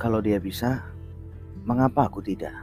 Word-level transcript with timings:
Kalau 0.00 0.24
dia 0.24 0.40
bisa, 0.40 0.82
mengapa 1.62 2.08
aku 2.08 2.24
tidak? 2.24 2.54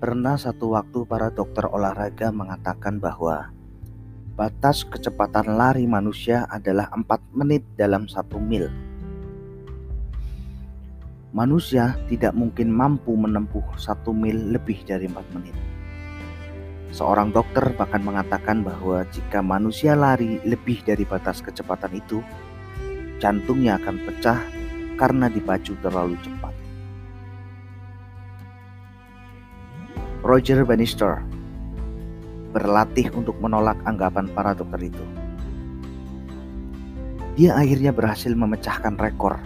Pernah 0.00 0.40
satu 0.40 0.72
waktu 0.72 1.04
para 1.04 1.28
dokter 1.28 1.68
olahraga 1.68 2.32
mengatakan 2.32 2.96
bahwa 2.96 3.52
batas 4.32 4.88
kecepatan 4.88 5.60
lari 5.60 5.84
manusia 5.84 6.48
adalah 6.48 6.88
4 6.96 7.04
menit 7.36 7.60
dalam 7.76 8.08
satu 8.08 8.40
mil. 8.40 8.72
Manusia 11.36 12.00
tidak 12.08 12.32
mungkin 12.32 12.72
mampu 12.72 13.12
menempuh 13.12 13.62
satu 13.76 14.16
mil 14.16 14.56
lebih 14.56 14.80
dari 14.88 15.04
4 15.04 15.36
menit. 15.36 15.52
Seorang 16.96 17.30
dokter 17.30 17.70
bahkan 17.76 18.00
mengatakan 18.00 18.64
bahwa 18.64 19.04
jika 19.12 19.44
manusia 19.44 19.92
lari 19.92 20.40
lebih 20.48 20.80
dari 20.82 21.04
batas 21.04 21.38
kecepatan 21.38 21.92
itu, 21.94 22.24
jantungnya 23.20 23.76
akan 23.76 23.96
pecah 24.08 24.40
karena 24.96 25.28
dipacu 25.28 25.76
terlalu 25.84 26.16
cepat. 26.24 26.54
Roger 30.20 30.64
Bannister 30.64 31.20
berlatih 32.50 33.08
untuk 33.14 33.38
menolak 33.38 33.78
anggapan 33.86 34.26
para 34.32 34.52
dokter 34.52 34.90
itu. 34.90 35.04
Dia 37.38 37.56
akhirnya 37.56 37.94
berhasil 37.94 38.34
memecahkan 38.34 38.98
rekor 39.00 39.38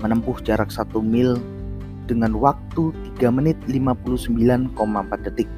menempuh 0.00 0.36
jarak 0.44 0.68
1 0.68 0.92
mil 1.00 1.40
dengan 2.06 2.36
waktu 2.38 2.92
3 3.18 3.32
menit 3.32 3.56
59,4 3.66 5.26
detik. 5.26 5.48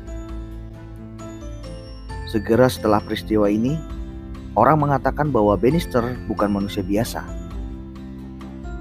Segera 2.28 2.69
setelah 2.69 3.00
peristiwa 3.00 3.48
ini, 3.48 3.80
orang 4.54 4.80
mengatakan 4.80 5.28
bahwa 5.28 5.58
Bannister 5.58 6.16
bukan 6.30 6.48
manusia 6.48 6.80
biasa. 6.80 7.27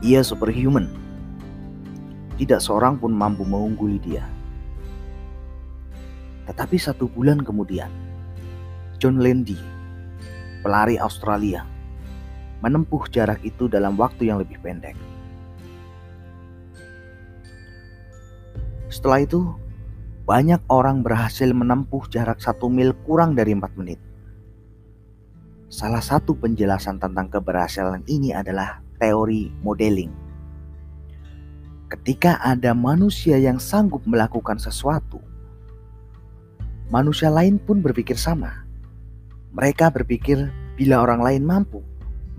Ia 0.05 0.21
superhuman. 0.21 0.87
Tidak 2.37 2.61
seorang 2.61 3.01
pun 3.01 3.11
mampu 3.11 3.41
mengungguli 3.41 3.97
dia. 3.97 4.23
Tetapi 6.45 6.77
satu 6.77 7.09
bulan 7.09 7.41
kemudian, 7.41 7.89
John 9.01 9.19
Landy, 9.19 9.57
pelari 10.63 10.95
Australia, 11.01 11.65
menempuh 12.63 13.09
jarak 13.11 13.43
itu 13.43 13.67
dalam 13.67 13.99
waktu 13.99 14.29
yang 14.31 14.39
lebih 14.39 14.61
pendek. 14.63 14.95
Setelah 18.87 19.27
itu, 19.27 19.41
banyak 20.23 20.63
orang 20.71 21.03
berhasil 21.03 21.51
menempuh 21.51 22.07
jarak 22.07 22.39
satu 22.39 22.71
mil 22.71 22.95
kurang 23.03 23.35
dari 23.35 23.51
4 23.51 23.75
menit. 23.75 24.06
Salah 25.67 25.99
satu 25.99 26.31
penjelasan 26.31 26.95
tentang 26.95 27.27
keberhasilan 27.27 28.07
ini 28.07 28.31
adalah 28.31 28.79
teori 29.03 29.51
modeling. 29.59 30.15
Ketika 31.91 32.39
ada 32.39 32.71
manusia 32.71 33.35
yang 33.35 33.59
sanggup 33.59 33.99
melakukan 34.07 34.55
sesuatu, 34.63 35.19
manusia 36.87 37.27
lain 37.27 37.59
pun 37.59 37.83
berpikir 37.83 38.15
sama. 38.15 38.63
Mereka 39.51 39.91
berpikir, 39.91 40.47
bila 40.79 41.03
orang 41.03 41.19
lain 41.19 41.43
mampu, 41.43 41.83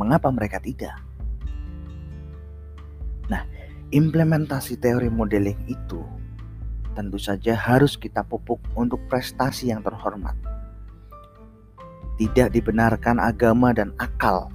mengapa 0.00 0.32
mereka 0.32 0.56
tidak? 0.56 0.96
Nah, 3.28 3.44
implementasi 3.92 4.80
teori 4.80 5.12
modeling 5.12 5.60
itu 5.68 6.00
tentu 6.96 7.20
saja 7.20 7.52
harus 7.52 8.00
kita 8.00 8.24
pupuk 8.24 8.58
untuk 8.72 9.04
prestasi 9.12 9.68
yang 9.68 9.84
terhormat. 9.84 10.57
Tidak 12.19 12.50
dibenarkan 12.50 13.22
agama 13.22 13.70
dan 13.70 13.94
akal 13.94 14.50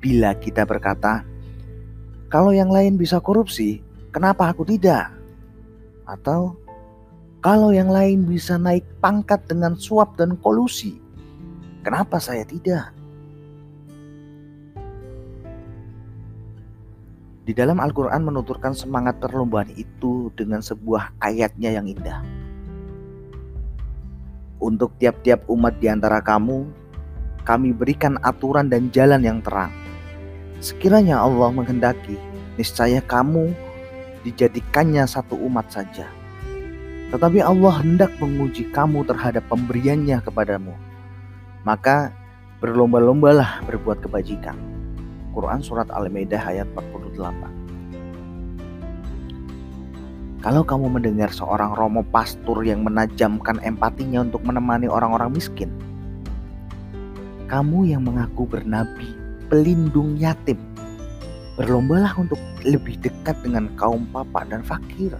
bila 0.00 0.32
kita 0.36 0.64
berkata, 0.64 1.20
"Kalau 2.32 2.56
yang 2.56 2.72
lain 2.72 2.96
bisa 2.96 3.20
korupsi, 3.20 3.84
kenapa 4.08 4.48
aku 4.48 4.64
tidak?" 4.64 5.12
Atau, 6.08 6.56
"Kalau 7.44 7.68
yang 7.68 7.92
lain 7.92 8.24
bisa 8.24 8.56
naik 8.56 8.84
pangkat 9.04 9.44
dengan 9.44 9.76
suap 9.76 10.16
dan 10.16 10.40
kolusi, 10.40 10.96
kenapa 11.84 12.16
saya 12.16 12.48
tidak?" 12.48 12.96
Di 17.44 17.52
dalam 17.52 17.76
Al-Quran 17.76 18.24
menuturkan 18.24 18.72
semangat 18.72 19.20
perlombaan 19.20 19.68
itu 19.76 20.32
dengan 20.32 20.64
sebuah 20.64 21.20
ayatnya 21.20 21.76
yang 21.76 21.84
indah. 21.84 22.24
Untuk 24.64 24.96
tiap-tiap 24.96 25.44
umat 25.52 25.76
di 25.76 25.92
antara 25.92 26.24
kamu, 26.24 26.64
kami 27.44 27.76
berikan 27.76 28.16
aturan 28.24 28.72
dan 28.72 28.88
jalan 28.88 29.20
yang 29.20 29.44
terang. 29.44 29.68
Sekiranya 30.64 31.20
Allah 31.20 31.52
menghendaki, 31.52 32.16
niscaya 32.56 33.04
kamu 33.04 33.52
dijadikannya 34.24 35.04
satu 35.04 35.36
umat 35.36 35.68
saja. 35.68 36.08
Tetapi 37.12 37.44
Allah 37.44 37.84
hendak 37.84 38.16
menguji 38.16 38.72
kamu 38.72 39.04
terhadap 39.04 39.44
pemberiannya 39.52 40.24
kepadamu. 40.24 40.72
Maka 41.68 42.16
berlomba-lombalah 42.64 43.68
berbuat 43.68 44.00
kebajikan 44.00 44.56
Quran 45.36 45.60
Surat 45.60 45.92
Al-Maidah 45.92 46.40
ayat 46.40 46.72
48. 46.72 47.63
Kalau 50.44 50.60
kamu 50.60 51.00
mendengar 51.00 51.32
seorang 51.32 51.72
romo 51.72 52.04
pastor 52.04 52.68
yang 52.68 52.84
menajamkan 52.84 53.56
empatinya 53.64 54.28
untuk 54.28 54.44
menemani 54.44 54.84
orang-orang 54.84 55.32
miskin, 55.32 55.72
kamu 57.48 57.88
yang 57.88 58.04
mengaku 58.04 58.44
bernabi, 58.44 59.16
pelindung 59.48 60.20
yatim, 60.20 60.60
berlombalah 61.56 62.12
untuk 62.20 62.36
lebih 62.60 63.00
dekat 63.00 63.40
dengan 63.40 63.72
kaum 63.80 64.04
papa 64.12 64.44
dan 64.44 64.60
fakir. 64.60 65.16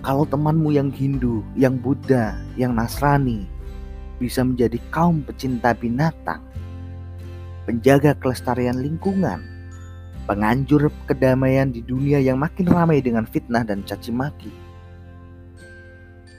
Kalau 0.00 0.24
temanmu 0.24 0.72
yang 0.72 0.88
Hindu, 0.88 1.44
yang 1.52 1.76
Buddha, 1.76 2.32
yang 2.56 2.72
Nasrani, 2.72 3.44
bisa 4.16 4.40
menjadi 4.40 4.80
kaum 4.88 5.20
pecinta 5.20 5.76
binatang, 5.76 6.40
penjaga 7.68 8.16
kelestarian 8.16 8.80
lingkungan, 8.80 9.57
penganjur 10.28 10.92
kedamaian 11.08 11.72
di 11.72 11.80
dunia 11.80 12.20
yang 12.20 12.36
makin 12.36 12.68
ramai 12.68 13.00
dengan 13.00 13.24
fitnah 13.24 13.64
dan 13.64 13.80
caci 13.88 14.12
maki. 14.12 14.52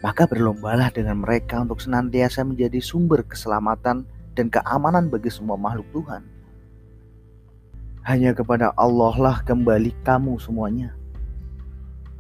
Maka 0.06 0.30
berlombalah 0.30 0.94
dengan 0.94 1.26
mereka 1.26 1.60
untuk 1.60 1.82
senantiasa 1.82 2.46
menjadi 2.46 2.78
sumber 2.80 3.26
keselamatan 3.26 4.06
dan 4.38 4.48
keamanan 4.48 5.10
bagi 5.10 5.34
semua 5.34 5.58
makhluk 5.58 5.90
Tuhan. 5.92 6.24
Hanya 8.06 8.32
kepada 8.32 8.72
Allah 8.78 9.16
lah 9.18 9.38
kembali 9.44 9.92
kamu 10.06 10.38
semuanya. 10.38 10.94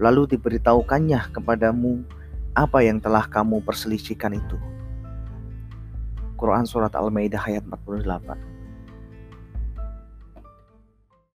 Lalu 0.01 0.35
diberitahukannya 0.35 1.31
kepadamu 1.31 2.03
apa 2.57 2.81
yang 2.83 2.97
telah 2.99 3.29
kamu 3.29 3.61
perselisihkan 3.63 4.35
itu. 4.35 4.57
Quran 6.35 6.65
Surat 6.65 6.91
Al-Maidah 6.97 7.45
ayat 7.45 7.63
48 7.63 8.58